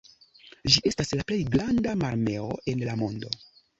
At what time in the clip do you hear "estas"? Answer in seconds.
0.91-1.13